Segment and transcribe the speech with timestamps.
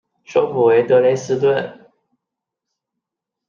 [0.23, 1.91] 首府为德累斯顿。